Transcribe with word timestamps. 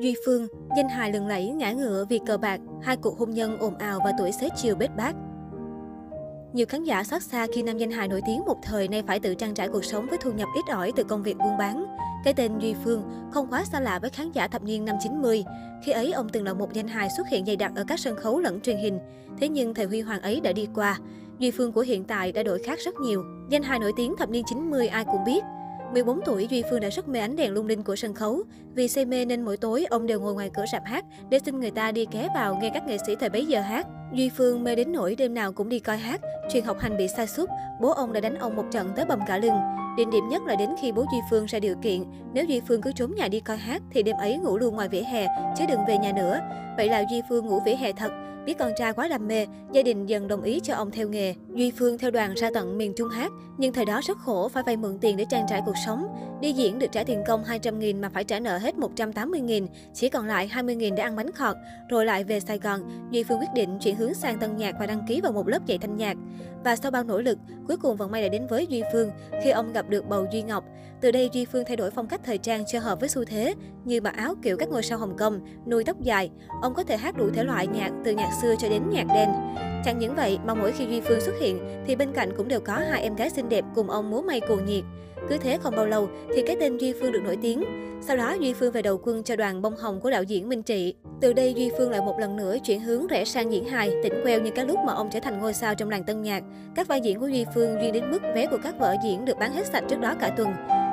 Duy 0.00 0.14
Phương, 0.26 0.46
danh 0.76 0.88
hài 0.88 1.12
lừng 1.12 1.26
lẫy 1.26 1.48
ngã 1.48 1.72
ngựa 1.72 2.04
vì 2.08 2.20
cờ 2.26 2.36
bạc, 2.36 2.60
hai 2.82 2.96
cuộc 2.96 3.18
hôn 3.18 3.30
nhân 3.30 3.58
ồn 3.58 3.78
ào 3.78 4.00
và 4.04 4.12
tuổi 4.18 4.32
xế 4.32 4.48
chiều 4.56 4.76
bết 4.76 4.90
bát. 4.96 5.14
Nhiều 6.52 6.66
khán 6.66 6.84
giả 6.84 7.04
xót 7.04 7.22
xa 7.22 7.46
khi 7.54 7.62
nam 7.62 7.78
danh 7.78 7.90
hài 7.90 8.08
nổi 8.08 8.22
tiếng 8.26 8.40
một 8.46 8.56
thời 8.62 8.88
nay 8.88 9.02
phải 9.06 9.20
tự 9.20 9.34
trang 9.34 9.54
trải 9.54 9.68
cuộc 9.68 9.84
sống 9.84 10.06
với 10.08 10.18
thu 10.18 10.32
nhập 10.32 10.48
ít 10.54 10.72
ỏi 10.72 10.92
từ 10.96 11.04
công 11.04 11.22
việc 11.22 11.36
buôn 11.36 11.58
bán. 11.58 11.84
Cái 12.24 12.34
tên 12.34 12.58
Duy 12.58 12.74
Phương 12.84 13.02
không 13.32 13.46
quá 13.50 13.64
xa 13.64 13.80
lạ 13.80 13.98
với 13.98 14.10
khán 14.10 14.32
giả 14.32 14.48
thập 14.48 14.62
niên 14.62 14.84
năm 14.84 14.96
90. 15.02 15.44
Khi 15.84 15.92
ấy, 15.92 16.12
ông 16.12 16.28
từng 16.28 16.44
là 16.44 16.54
một 16.54 16.72
danh 16.72 16.88
hài 16.88 17.08
xuất 17.16 17.28
hiện 17.28 17.46
dày 17.46 17.56
đặc 17.56 17.72
ở 17.76 17.84
các 17.88 18.00
sân 18.00 18.16
khấu 18.16 18.40
lẫn 18.40 18.60
truyền 18.60 18.76
hình. 18.76 18.98
Thế 19.38 19.48
nhưng 19.48 19.74
thời 19.74 19.86
huy 19.86 20.00
hoàng 20.00 20.22
ấy 20.22 20.40
đã 20.40 20.52
đi 20.52 20.68
qua. 20.74 20.98
Duy 21.38 21.50
Phương 21.50 21.72
của 21.72 21.80
hiện 21.80 22.04
tại 22.04 22.32
đã 22.32 22.42
đổi 22.42 22.62
khác 22.62 22.78
rất 22.84 22.94
nhiều. 22.94 23.24
Danh 23.50 23.62
hài 23.62 23.78
nổi 23.78 23.92
tiếng 23.96 24.16
thập 24.16 24.30
niên 24.30 24.44
90 24.48 24.88
ai 24.88 25.04
cũng 25.04 25.24
biết. 25.24 25.44
14 25.92 26.20
tuổi, 26.24 26.46
Duy 26.50 26.62
Phương 26.70 26.80
đã 26.80 26.88
rất 26.88 27.08
mê 27.08 27.20
ánh 27.20 27.36
đèn 27.36 27.52
lung 27.52 27.66
linh 27.66 27.82
của 27.82 27.96
sân 27.96 28.14
khấu. 28.14 28.42
Vì 28.74 28.88
say 28.88 29.04
mê 29.04 29.24
nên 29.24 29.42
mỗi 29.42 29.56
tối 29.56 29.84
ông 29.90 30.06
đều 30.06 30.20
ngồi 30.20 30.34
ngoài 30.34 30.50
cửa 30.54 30.64
rạp 30.72 30.82
hát 30.84 31.04
để 31.30 31.38
xin 31.38 31.60
người 31.60 31.70
ta 31.70 31.92
đi 31.92 32.04
ké 32.04 32.28
vào 32.34 32.58
nghe 32.62 32.70
các 32.74 32.86
nghệ 32.86 32.96
sĩ 33.06 33.16
thời 33.20 33.28
bấy 33.28 33.46
giờ 33.46 33.60
hát. 33.60 33.86
Duy 34.12 34.30
Phương 34.36 34.64
mê 34.64 34.74
đến 34.76 34.92
nỗi 34.92 35.14
đêm 35.14 35.34
nào 35.34 35.52
cũng 35.52 35.68
đi 35.68 35.78
coi 35.78 35.96
hát, 35.96 36.20
chuyện 36.52 36.64
học 36.64 36.78
hành 36.80 36.96
bị 36.96 37.08
sa 37.16 37.26
sút 37.26 37.48
bố 37.80 37.90
ông 37.90 38.12
đã 38.12 38.20
đánh 38.20 38.38
ông 38.38 38.56
một 38.56 38.64
trận 38.70 38.92
tới 38.96 39.04
bầm 39.04 39.20
cả 39.26 39.38
lưng. 39.38 39.54
Đỉnh 39.96 40.10
điểm 40.10 40.28
nhất 40.28 40.42
là 40.46 40.54
đến 40.54 40.70
khi 40.80 40.92
bố 40.92 41.04
Duy 41.12 41.18
Phương 41.30 41.46
ra 41.46 41.58
điều 41.58 41.74
kiện, 41.82 42.04
nếu 42.32 42.44
Duy 42.44 42.60
Phương 42.60 42.82
cứ 42.82 42.92
trốn 42.92 43.14
nhà 43.14 43.28
đi 43.28 43.40
coi 43.40 43.56
hát 43.56 43.82
thì 43.90 44.02
đêm 44.02 44.16
ấy 44.16 44.36
ngủ 44.36 44.58
luôn 44.58 44.74
ngoài 44.74 44.88
vỉa 44.88 45.02
hè, 45.02 45.26
chứ 45.58 45.64
đừng 45.68 45.80
về 45.88 45.98
nhà 45.98 46.12
nữa. 46.12 46.40
Vậy 46.76 46.88
là 46.88 47.04
Duy 47.10 47.22
Phương 47.28 47.46
ngủ 47.46 47.60
vỉa 47.64 47.74
hè 47.74 47.92
thật. 47.92 48.10
Biết 48.50 48.58
con 48.58 48.72
trai 48.76 48.92
quá 48.92 49.08
đam 49.08 49.28
mê, 49.28 49.46
gia 49.72 49.82
đình 49.82 50.06
dần 50.06 50.28
đồng 50.28 50.42
ý 50.42 50.60
cho 50.60 50.74
ông 50.74 50.90
theo 50.90 51.08
nghề. 51.08 51.34
Duy 51.54 51.70
Phương 51.70 51.98
theo 51.98 52.10
đoàn 52.10 52.34
ra 52.34 52.50
tận 52.54 52.78
miền 52.78 52.92
Trung 52.96 53.08
hát, 53.08 53.32
nhưng 53.58 53.72
thời 53.72 53.84
đó 53.84 54.00
rất 54.04 54.18
khổ 54.18 54.48
phải 54.48 54.62
vay 54.62 54.76
mượn 54.76 54.98
tiền 54.98 55.16
để 55.16 55.24
trang 55.30 55.46
trải 55.48 55.62
cuộc 55.66 55.74
sống. 55.86 56.06
Đi 56.40 56.52
diễn 56.52 56.78
được 56.78 56.86
trả 56.92 57.04
tiền 57.04 57.22
công 57.26 57.44
200 57.44 57.78
nghìn 57.78 58.00
mà 58.00 58.08
phải 58.08 58.24
trả 58.24 58.40
nợ 58.40 58.58
hết 58.58 58.78
180 58.78 59.40
nghìn, 59.40 59.66
chỉ 59.94 60.08
còn 60.08 60.26
lại 60.26 60.48
20 60.48 60.76
nghìn 60.76 60.94
để 60.94 61.02
ăn 61.02 61.16
bánh 61.16 61.32
khọt. 61.32 61.56
Rồi 61.88 62.04
lại 62.04 62.24
về 62.24 62.40
Sài 62.40 62.58
Gòn, 62.58 63.08
Duy 63.10 63.22
Phương 63.22 63.38
quyết 63.38 63.54
định 63.54 63.78
chuyển 63.78 63.96
hướng 63.96 64.14
sang 64.14 64.38
tân 64.38 64.56
nhạc 64.56 64.74
và 64.80 64.86
đăng 64.86 65.06
ký 65.08 65.20
vào 65.20 65.32
một 65.32 65.48
lớp 65.48 65.66
dạy 65.66 65.78
thanh 65.78 65.96
nhạc. 65.96 66.16
Và 66.64 66.76
sau 66.76 66.90
bao 66.90 67.04
nỗ 67.04 67.20
lực, 67.20 67.38
cuối 67.68 67.76
cùng 67.76 67.96
vận 67.96 68.10
may 68.10 68.22
đã 68.22 68.28
đến 68.28 68.46
với 68.46 68.66
Duy 68.66 68.82
Phương 68.92 69.10
khi 69.44 69.50
ông 69.50 69.72
gặp 69.72 69.88
được 69.88 70.08
bầu 70.08 70.26
Duy 70.32 70.42
Ngọc. 70.42 70.64
Từ 71.00 71.10
đây 71.10 71.30
Duy 71.32 71.44
Phương 71.44 71.64
thay 71.66 71.76
đổi 71.76 71.90
phong 71.90 72.08
cách 72.08 72.20
thời 72.24 72.38
trang 72.38 72.64
cho 72.66 72.78
hợp 72.78 73.00
với 73.00 73.08
xu 73.08 73.24
thế, 73.24 73.54
như 73.84 74.00
mặc 74.00 74.16
áo 74.16 74.34
kiểu 74.42 74.56
các 74.56 74.68
ngôi 74.68 74.82
sao 74.82 74.98
Hồng 74.98 75.16
Kông, 75.16 75.40
nuôi 75.66 75.84
tóc 75.84 76.00
dài. 76.00 76.30
Ông 76.62 76.74
có 76.74 76.82
thể 76.82 76.96
hát 76.96 77.16
đủ 77.16 77.30
thể 77.30 77.44
loại 77.44 77.66
nhạc 77.66 77.90
từ 78.04 78.12
nhạc 78.12 78.30
xưa 78.42 78.54
cho 78.58 78.68
đến 78.68 78.82
nhạc 78.90 79.06
đen. 79.14 79.28
Chẳng 79.84 79.98
những 79.98 80.14
vậy 80.14 80.38
mà 80.46 80.54
mỗi 80.54 80.72
khi 80.72 80.86
Duy 80.86 81.00
Phương 81.00 81.20
xuất 81.20 81.34
hiện 81.40 81.84
thì 81.86 81.96
bên 81.96 82.12
cạnh 82.12 82.30
cũng 82.36 82.48
đều 82.48 82.60
có 82.60 82.72
hai 82.72 83.02
em 83.02 83.14
gái 83.14 83.30
xinh 83.30 83.48
đẹp 83.48 83.64
cùng 83.74 83.90
ông 83.90 84.10
múa 84.10 84.22
may 84.22 84.40
cuồng 84.40 84.66
nhiệt. 84.66 84.84
Cứ 85.28 85.38
thế 85.38 85.58
không 85.62 85.76
bao 85.76 85.86
lâu 85.86 86.08
thì 86.34 86.42
cái 86.46 86.56
tên 86.60 86.76
Duy 86.76 86.92
Phương 87.00 87.12
được 87.12 87.22
nổi 87.24 87.38
tiếng. 87.42 87.64
Sau 88.06 88.16
đó 88.16 88.32
Duy 88.40 88.52
Phương 88.52 88.72
về 88.72 88.82
đầu 88.82 89.00
quân 89.02 89.22
cho 89.22 89.36
đoàn 89.36 89.62
bông 89.62 89.76
hồng 89.76 90.00
của 90.00 90.10
đạo 90.10 90.22
diễn 90.22 90.48
Minh 90.48 90.62
Trị. 90.62 90.94
Từ 91.20 91.32
đây 91.32 91.54
Duy 91.54 91.70
Phương 91.78 91.90
lại 91.90 92.00
một 92.00 92.18
lần 92.18 92.36
nữa 92.36 92.56
chuyển 92.64 92.80
hướng 92.80 93.06
rẽ 93.06 93.24
sang 93.24 93.52
diễn 93.52 93.64
hài, 93.64 93.90
tỉnh 94.02 94.12
queo 94.22 94.40
như 94.40 94.50
cái 94.50 94.66
lúc 94.66 94.78
mà 94.86 94.92
ông 94.92 95.08
trở 95.10 95.20
thành 95.20 95.40
ngôi 95.40 95.54
sao 95.54 95.74
trong 95.74 95.90
làng 95.90 96.04
tân 96.04 96.22
nhạc. 96.22 96.42
Các 96.74 96.88
vai 96.88 97.00
diễn 97.00 97.20
của 97.20 97.26
Duy 97.26 97.44
Phương 97.54 97.76
duyên 97.80 97.92
đến 97.92 98.10
mức 98.10 98.22
vé 98.34 98.46
của 98.46 98.58
các 98.62 98.78
vở 98.78 98.96
diễn 99.04 99.24
được 99.24 99.38
bán 99.38 99.52
hết 99.52 99.66
sạch 99.66 99.84
trước 99.88 100.00
đó 100.00 100.14
cả 100.20 100.34
tuần. 100.36 100.48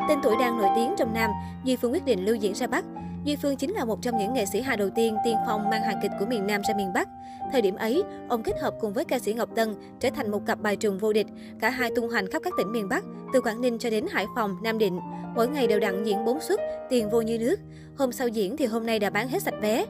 Tên 0.10 0.18
tuổi 0.24 0.36
đang 0.40 0.58
nổi 0.58 0.70
tiếng 0.76 0.94
trong 0.98 1.14
Nam, 1.14 1.32
Duy 1.64 1.76
Phương 1.76 1.92
quyết 1.92 2.06
định 2.06 2.26
lưu 2.26 2.36
diễn 2.36 2.54
ra 2.54 2.68
Bắc. 2.68 2.86
Duy 3.24 3.36
Phương 3.36 3.56
chính 3.56 3.74
là 3.74 3.86
một 3.86 4.02
trong 4.02 4.18
những 4.18 4.34
nghệ 4.34 4.46
sĩ 4.46 4.62
hài 4.62 4.78
đầu 4.78 4.90
tiên 4.96 5.18
tiên 5.24 5.36
phong 5.48 5.70
mang 5.70 5.82
hài 5.82 5.96
kịch 6.02 6.12
của 6.20 6.26
miền 6.26 6.48
Nam 6.48 6.62
ra 6.68 6.74
miền 6.78 6.94
Bắc. 6.94 7.08
Thời 7.52 7.62
điểm 7.62 7.76
ấy, 7.76 8.04
ông 8.30 8.44
kết 8.44 8.60
hợp 8.62 8.74
cùng 8.80 8.94
với 8.94 9.06
ca 9.06 9.20
sĩ 9.20 9.34
Ngọc 9.34 9.50
Tân 9.56 9.76
trở 10.00 10.10
thành 10.10 10.32
một 10.32 10.46
cặp 10.46 10.62
bài 10.62 10.76
trùng 10.76 10.98
vô 10.98 11.14
địch. 11.14 11.28
Cả 11.60 11.70
hai 11.70 11.92
tung 11.96 12.10
hoành 12.10 12.28
khắp 12.32 12.42
các 12.44 12.54
tỉnh 12.58 12.72
miền 12.72 12.90
Bắc, 12.90 13.04
từ 13.34 13.42
Quảng 13.42 13.62
Ninh 13.62 13.78
cho 13.80 13.90
đến 13.90 14.06
Hải 14.12 14.26
Phòng, 14.36 14.56
Nam 14.64 14.78
Định. 14.78 15.00
Mỗi 15.36 15.48
ngày 15.48 15.68
đều 15.68 15.80
đặn 15.80 16.04
diễn 16.04 16.26
4 16.26 16.40
suất, 16.42 16.60
tiền 16.90 17.10
vô 17.10 17.22
như 17.22 17.40
nước. 17.40 17.56
Hôm 17.98 18.12
sau 18.12 18.28
diễn 18.28 18.58
thì 18.58 18.66
hôm 18.66 18.86
nay 18.86 19.00
đã 19.00 19.10
bán 19.10 19.28
hết 19.28 19.44
sạch 19.44 19.56
vé. 19.62 19.86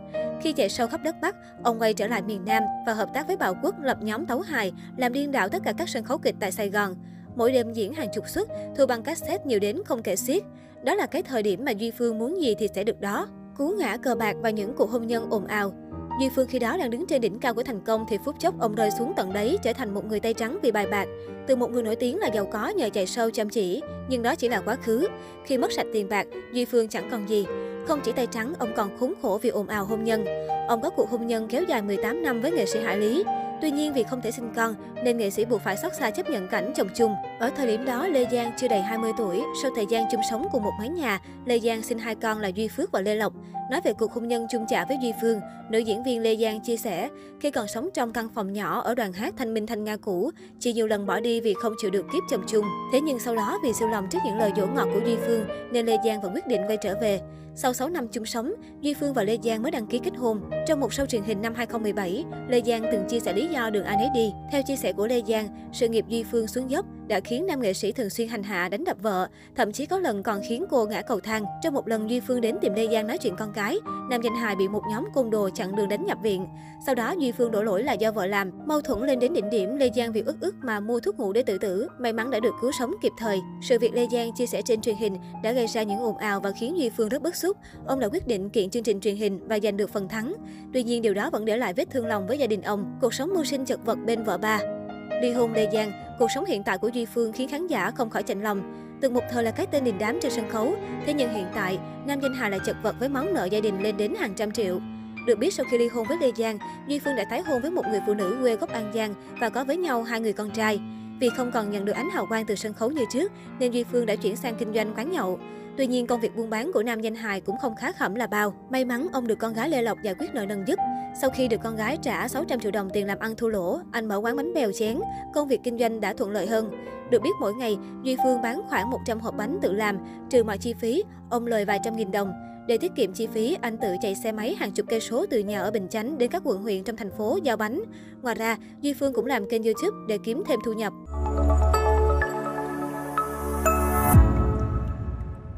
Khi 0.47 0.53
chạy 0.53 0.69
sâu 0.69 0.87
khắp 0.87 1.03
đất 1.03 1.15
Bắc, 1.21 1.35
ông 1.63 1.81
quay 1.81 1.93
trở 1.93 2.07
lại 2.07 2.21
miền 2.21 2.45
Nam 2.45 2.63
và 2.85 2.93
hợp 2.93 3.09
tác 3.13 3.27
với 3.27 3.37
Bảo 3.37 3.55
Quốc 3.63 3.75
lập 3.81 3.97
nhóm 4.01 4.25
tấu 4.25 4.41
hài, 4.41 4.71
làm 4.97 5.13
điên 5.13 5.31
đảo 5.31 5.49
tất 5.49 5.63
cả 5.63 5.73
các 5.77 5.89
sân 5.89 6.03
khấu 6.03 6.17
kịch 6.17 6.35
tại 6.39 6.51
Sài 6.51 6.69
Gòn. 6.69 6.95
Mỗi 7.35 7.51
đêm 7.51 7.73
diễn 7.73 7.93
hàng 7.93 8.07
chục 8.13 8.23
suất, 8.27 8.47
thu 8.77 8.85
băng 8.85 9.03
cassette 9.03 9.45
nhiều 9.45 9.59
đến 9.59 9.81
không 9.85 10.03
kể 10.03 10.15
xiết. 10.15 10.43
Đó 10.83 10.95
là 10.95 11.05
cái 11.05 11.23
thời 11.23 11.43
điểm 11.43 11.65
mà 11.65 11.71
Duy 11.71 11.91
Phương 11.91 12.17
muốn 12.17 12.41
gì 12.41 12.55
thì 12.59 12.67
sẽ 12.75 12.83
được 12.83 13.01
đó. 13.01 13.27
Cú 13.57 13.69
ngã 13.69 13.97
cờ 13.97 14.15
bạc 14.15 14.35
và 14.41 14.49
những 14.49 14.73
cuộc 14.77 14.91
hôn 14.91 15.07
nhân 15.07 15.29
ồn 15.29 15.45
ào. 15.45 15.73
Duy 16.19 16.29
Phương 16.35 16.47
khi 16.47 16.59
đó 16.59 16.77
đang 16.77 16.91
đứng 16.91 17.07
trên 17.07 17.21
đỉnh 17.21 17.39
cao 17.39 17.53
của 17.53 17.63
thành 17.63 17.81
công 17.85 18.05
thì 18.09 18.17
phút 18.25 18.35
chốc 18.39 18.59
ông 18.59 18.75
rơi 18.75 18.91
xuống 18.91 19.13
tận 19.15 19.33
đáy 19.33 19.57
trở 19.63 19.73
thành 19.73 19.93
một 19.93 20.05
người 20.05 20.19
tay 20.19 20.33
trắng 20.33 20.59
vì 20.61 20.71
bài 20.71 20.87
bạc. 20.91 21.07
Từ 21.47 21.55
một 21.55 21.71
người 21.71 21.83
nổi 21.83 21.95
tiếng 21.95 22.19
là 22.19 22.27
giàu 22.27 22.45
có 22.45 22.69
nhờ 22.69 22.89
chạy 22.93 23.07
sâu 23.07 23.31
chăm 23.31 23.49
chỉ, 23.49 23.81
nhưng 24.09 24.23
đó 24.23 24.35
chỉ 24.35 24.49
là 24.49 24.61
quá 24.61 24.75
khứ. 24.75 25.07
Khi 25.45 25.57
mất 25.57 25.71
sạch 25.71 25.87
tiền 25.93 26.09
bạc, 26.09 26.27
Duy 26.53 26.65
Phương 26.65 26.87
chẳng 26.87 27.09
còn 27.11 27.29
gì. 27.29 27.45
Không 27.87 28.01
chỉ 28.03 28.11
tay 28.11 28.27
trắng, 28.27 28.53
ông 28.59 28.73
còn 28.75 28.97
khốn 28.99 29.13
khổ 29.21 29.39
vì 29.41 29.49
ồn 29.49 29.67
ào 29.67 29.85
hôn 29.85 30.03
nhân. 30.03 30.25
Ông 30.67 30.81
có 30.81 30.89
cuộc 30.89 31.09
hôn 31.09 31.27
nhân 31.27 31.47
kéo 31.47 31.63
dài 31.63 31.81
18 31.81 32.23
năm 32.23 32.41
với 32.41 32.51
nghệ 32.51 32.65
sĩ 32.65 32.79
Hải 32.79 32.97
Lý. 32.97 33.23
Tuy 33.61 33.71
nhiên 33.71 33.93
vì 33.93 34.03
không 34.03 34.21
thể 34.21 34.31
sinh 34.31 34.53
con 34.55 34.75
nên 35.03 35.17
nghệ 35.17 35.29
sĩ 35.29 35.45
buộc 35.45 35.61
phải 35.61 35.77
xót 35.77 35.91
xa 35.99 36.09
chấp 36.09 36.29
nhận 36.29 36.47
cảnh 36.47 36.73
chồng 36.75 36.87
chung. 36.95 37.15
Ở 37.39 37.49
thời 37.49 37.67
điểm 37.67 37.85
đó, 37.85 38.07
Lê 38.07 38.25
Giang 38.31 38.51
chưa 38.57 38.67
đầy 38.67 38.81
20 38.81 39.11
tuổi. 39.17 39.43
Sau 39.61 39.71
thời 39.75 39.85
gian 39.89 40.05
chung 40.11 40.21
sống 40.29 40.47
cùng 40.51 40.63
một 40.63 40.71
mái 40.79 40.89
nhà, 40.89 41.19
Lê 41.45 41.59
Giang 41.59 41.81
sinh 41.81 41.99
hai 41.99 42.15
con 42.15 42.39
là 42.39 42.47
Duy 42.47 42.67
Phước 42.67 42.91
và 42.91 43.01
Lê 43.01 43.15
Lộc. 43.15 43.33
Nói 43.71 43.81
về 43.81 43.93
cuộc 43.93 44.11
hôn 44.11 44.27
nhân 44.27 44.47
chung 44.49 44.65
chạ 44.67 44.85
với 44.85 44.97
Duy 45.01 45.13
Phương, 45.21 45.39
nữ 45.69 45.79
diễn 45.79 46.03
viên 46.03 46.21
Lê 46.21 46.35
Giang 46.35 46.59
chia 46.59 46.77
sẻ, 46.77 47.09
khi 47.39 47.51
còn 47.51 47.67
sống 47.67 47.89
trong 47.93 48.13
căn 48.13 48.29
phòng 48.29 48.53
nhỏ 48.53 48.81
ở 48.81 48.95
đoàn 48.95 49.13
hát 49.13 49.33
Thanh 49.37 49.53
Minh 49.53 49.67
Thanh 49.67 49.83
Nga 49.83 49.97
cũ, 49.97 50.31
chị 50.59 50.73
nhiều 50.73 50.87
lần 50.87 51.05
bỏ 51.05 51.19
đi 51.19 51.41
vì 51.41 51.53
không 51.53 51.73
chịu 51.81 51.91
được 51.91 52.05
kiếp 52.13 52.23
chồng 52.29 52.43
chung. 52.47 52.65
Thế 52.93 53.01
nhưng 53.01 53.19
sau 53.19 53.35
đó 53.35 53.59
vì 53.63 53.73
siêu 53.73 53.87
lòng 53.87 54.07
trước 54.11 54.19
những 54.25 54.37
lời 54.37 54.51
dỗ 54.57 54.67
ngọt 54.67 54.87
của 54.93 54.99
Duy 55.05 55.15
Phương 55.27 55.45
nên 55.71 55.85
Lê 55.85 55.97
Giang 56.05 56.21
vẫn 56.21 56.33
quyết 56.33 56.47
định 56.47 56.61
quay 56.67 56.77
trở 56.77 56.95
về. 57.01 57.21
Sau 57.55 57.73
6 57.73 57.89
năm 57.89 58.07
chung 58.07 58.25
sống, 58.25 58.53
Duy 58.81 58.93
Phương 58.93 59.13
và 59.13 59.23
Lê 59.23 59.37
Giang 59.43 59.63
mới 59.63 59.71
đăng 59.71 59.87
ký 59.87 59.99
kết 59.99 60.15
hôn. 60.17 60.41
Trong 60.67 60.79
một 60.79 60.91
show 60.91 61.05
truyền 61.05 61.23
hình 61.23 61.41
năm 61.41 61.53
2017, 61.55 62.25
Lê 62.49 62.61
Giang 62.65 62.83
từng 62.91 63.05
chia 63.09 63.19
sẻ 63.19 63.33
lý 63.33 63.47
do 63.47 63.69
đường 63.69 63.85
ai 63.85 63.97
nấy 63.97 64.07
đi. 64.13 64.31
Theo 64.51 64.61
chia 64.67 64.75
sẻ 64.75 64.93
của 64.93 65.07
Lê 65.07 65.21
Giang, 65.27 65.47
sự 65.73 65.87
nghiệp 65.87 66.05
Duy 66.07 66.23
Phương 66.23 66.47
xuống 66.47 66.71
dốc 66.71 66.85
đã 67.07 67.19
khiến 67.19 67.45
nam 67.45 67.61
nghệ 67.61 67.73
sĩ 67.73 67.91
thường 67.91 68.09
xuyên 68.09 68.27
hành 68.27 68.43
hạ 68.43 68.69
đánh 68.69 68.83
đập 68.83 68.97
vợ, 69.01 69.27
thậm 69.55 69.71
chí 69.71 69.85
có 69.85 69.99
lần 69.99 70.23
còn 70.23 70.41
khiến 70.49 70.65
cô 70.69 70.85
ngã 70.85 71.01
cầu 71.01 71.19
thang. 71.19 71.43
Trong 71.63 71.73
một 71.73 71.87
lần 71.87 72.09
Duy 72.09 72.19
Phương 72.19 72.41
đến 72.41 72.57
tìm 72.61 72.73
Lê 72.73 72.87
Giang 72.91 73.07
nói 73.07 73.17
chuyện 73.17 73.35
con 73.35 73.53
cái, 73.53 73.77
nam 74.09 74.21
danh 74.21 74.35
hài 74.35 74.55
bị 74.55 74.67
một 74.67 74.81
nhóm 74.91 75.05
côn 75.13 75.29
đồ 75.29 75.49
chặn 75.55 75.75
đường 75.75 75.89
đánh 75.89 76.05
nhập 76.05 76.17
viện. 76.23 76.47
Sau 76.85 76.95
đó 76.95 77.15
Duy 77.19 77.31
Phương 77.31 77.51
đổ 77.51 77.63
lỗi 77.63 77.83
là 77.83 77.93
do 77.93 78.11
vợ 78.11 78.25
làm, 78.25 78.51
mâu 78.65 78.81
thuẫn 78.81 79.01
lên 79.01 79.19
đến 79.19 79.33
đỉnh 79.33 79.49
điểm, 79.49 79.75
Lê 79.77 79.89
Giang 79.95 80.11
vì 80.11 80.21
ức 80.21 80.35
ức 80.41 80.55
mà 80.63 80.79
mua 80.79 80.99
thuốc 80.99 81.19
ngủ 81.19 81.33
để 81.33 81.43
tự 81.43 81.57
tử, 81.57 81.87
may 81.99 82.13
mắn 82.13 82.31
đã 82.31 82.39
được 82.39 82.53
cứu 82.61 82.71
sống 82.79 82.93
kịp 83.01 83.11
thời. 83.17 83.39
Sự 83.61 83.79
việc 83.79 83.93
Lê 83.93 84.07
Giang 84.11 84.31
chia 84.35 84.45
sẻ 84.45 84.61
trên 84.65 84.81
truyền 84.81 84.95
hình 84.95 85.17
đã 85.43 85.51
gây 85.51 85.67
ra 85.67 85.83
những 85.83 85.99
ồn 85.99 86.17
ào 86.17 86.39
và 86.39 86.51
khiến 86.51 86.77
Duy 86.77 86.89
Phương 86.89 87.09
rất 87.09 87.21
bức 87.21 87.35
xúc. 87.35 87.57
Ông 87.85 87.99
đã 87.99 88.07
quyết 88.07 88.27
định 88.27 88.49
kiện 88.49 88.69
chương 88.69 88.83
trình 88.83 88.99
truyền 88.99 89.15
hình 89.15 89.47
và 89.47 89.59
giành 89.59 89.77
được 89.77 89.89
phần 89.89 90.07
thắng. 90.07 90.33
Tuy 90.73 90.83
nhiên 90.83 91.01
điều 91.01 91.13
đó 91.13 91.29
vẫn 91.29 91.45
để 91.45 91.57
lại 91.57 91.73
vết 91.73 91.89
thương 91.91 92.05
lòng 92.05 92.27
với 92.27 92.37
gia 92.37 92.47
đình 92.47 92.61
ông. 92.61 92.97
Cuộc 93.01 93.13
sống 93.13 93.29
mưu 93.33 93.43
sinh 93.43 93.65
chật 93.65 93.79
vật 93.85 93.97
bên 94.05 94.23
vợ 94.23 94.37
ba. 94.37 94.76
Ly 95.21 95.31
hôn 95.31 95.53
Lê 95.53 95.69
Giang, 95.73 95.91
cuộc 96.19 96.31
sống 96.31 96.45
hiện 96.45 96.63
tại 96.63 96.77
của 96.77 96.87
Duy 96.87 97.05
Phương 97.05 97.31
khiến 97.31 97.49
khán 97.49 97.67
giả 97.67 97.91
không 97.91 98.09
khỏi 98.09 98.23
chạnh 98.23 98.41
lòng. 98.41 98.73
Từng 99.01 99.13
một 99.13 99.23
thời 99.31 99.43
là 99.43 99.51
cái 99.51 99.67
tên 99.67 99.83
đình 99.83 99.95
đám 99.99 100.19
trên 100.21 100.31
sân 100.31 100.49
khấu, 100.49 100.75
thế 101.05 101.13
nhưng 101.13 101.33
hiện 101.33 101.45
tại, 101.55 101.79
nam 102.05 102.19
danh 102.21 102.33
hài 102.33 102.51
lại 102.51 102.59
chật 102.65 102.75
vật 102.83 102.95
với 102.99 103.09
món 103.09 103.33
nợ 103.33 103.45
gia 103.45 103.59
đình 103.59 103.83
lên 103.83 103.97
đến 103.97 104.13
hàng 104.19 104.33
trăm 104.35 104.51
triệu. 104.51 104.79
Được 105.27 105.39
biết 105.39 105.53
sau 105.53 105.65
khi 105.71 105.77
ly 105.77 105.87
hôn 105.87 106.07
với 106.07 106.17
Lê 106.21 106.31
Giang, 106.37 106.57
Duy 106.87 106.99
Phương 106.99 107.15
đã 107.15 107.25
tái 107.29 107.41
hôn 107.41 107.61
với 107.61 107.71
một 107.71 107.83
người 107.91 107.99
phụ 108.07 108.13
nữ 108.13 108.37
quê 108.41 108.55
gốc 108.55 108.69
An 108.69 108.91
Giang 108.93 109.13
và 109.39 109.49
có 109.49 109.63
với 109.63 109.77
nhau 109.77 110.03
hai 110.03 110.21
người 110.21 110.33
con 110.33 110.49
trai. 110.49 110.79
Vì 111.19 111.29
không 111.29 111.51
còn 111.51 111.71
nhận 111.71 111.85
được 111.85 111.93
ánh 111.93 112.09
hào 112.09 112.25
quang 112.25 112.45
từ 112.45 112.55
sân 112.55 112.73
khấu 112.73 112.91
như 112.91 113.05
trước, 113.13 113.31
nên 113.59 113.71
Duy 113.71 113.83
Phương 113.83 114.05
đã 114.05 114.15
chuyển 114.15 114.35
sang 114.35 114.55
kinh 114.59 114.73
doanh 114.73 114.93
quán 114.95 115.11
nhậu. 115.11 115.39
Tuy 115.77 115.87
nhiên, 115.87 116.07
công 116.07 116.19
việc 116.19 116.35
buôn 116.35 116.49
bán 116.49 116.71
của 116.73 116.83
nam 116.83 117.01
danh 117.01 117.15
hài 117.15 117.41
cũng 117.41 117.57
không 117.61 117.75
khá 117.75 117.91
khẩm 117.91 118.15
là 118.15 118.27
bao. 118.27 118.53
May 118.69 118.85
mắn 118.85 119.07
ông 119.13 119.27
được 119.27 119.39
con 119.39 119.53
gái 119.53 119.69
Lê 119.69 119.81
Lộc 119.81 119.97
giải 120.03 120.15
quyết 120.19 120.33
nợ 120.33 120.45
nần 120.45 120.65
giúp. 120.65 120.79
Sau 121.21 121.29
khi 121.29 121.47
được 121.47 121.61
con 121.63 121.75
gái 121.75 121.97
trả 122.01 122.27
600 122.27 122.59
triệu 122.59 122.71
đồng 122.71 122.89
tiền 122.93 123.07
làm 123.07 123.19
ăn 123.19 123.35
thua 123.35 123.47
lỗ, 123.47 123.79
anh 123.91 124.05
mở 124.05 124.17
quán 124.17 124.35
bánh 124.35 124.53
bèo 124.53 124.71
chén, 124.71 124.99
công 125.33 125.47
việc 125.47 125.59
kinh 125.63 125.79
doanh 125.79 126.01
đã 126.01 126.13
thuận 126.13 126.31
lợi 126.31 126.47
hơn. 126.47 126.71
Được 127.09 127.21
biết 127.21 127.29
mỗi 127.41 127.53
ngày, 127.53 127.77
Duy 128.03 128.17
Phương 128.23 128.41
bán 128.41 128.61
khoảng 128.69 128.89
100 128.89 129.19
hộp 129.19 129.37
bánh 129.37 129.59
tự 129.61 129.73
làm, 129.73 129.97
trừ 130.29 130.43
mọi 130.43 130.57
chi 130.57 130.73
phí, 130.73 131.03
ông 131.29 131.47
lời 131.47 131.65
vài 131.65 131.79
trăm 131.83 131.95
nghìn 131.95 132.11
đồng. 132.11 132.33
Để 132.67 132.77
tiết 132.77 132.91
kiệm 132.95 133.13
chi 133.13 133.27
phí, 133.27 133.57
anh 133.61 133.77
tự 133.77 133.87
chạy 134.01 134.15
xe 134.15 134.31
máy 134.31 134.55
hàng 134.55 134.71
chục 134.71 134.85
cây 134.89 134.99
số 134.99 135.25
từ 135.29 135.39
nhà 135.39 135.61
ở 135.61 135.71
Bình 135.71 135.87
Chánh 135.87 136.17
đến 136.17 136.31
các 136.31 136.41
quận 136.45 136.61
huyện 136.61 136.83
trong 136.83 136.95
thành 136.95 137.11
phố 137.17 137.39
giao 137.43 137.57
bánh. 137.57 137.83
Ngoài 138.21 138.35
ra, 138.35 138.57
Duy 138.81 138.93
Phương 138.93 139.13
cũng 139.13 139.25
làm 139.25 139.49
kênh 139.49 139.63
YouTube 139.63 139.97
để 140.07 140.17
kiếm 140.23 140.43
thêm 140.47 140.59
thu 140.65 140.73
nhập. 140.73 140.93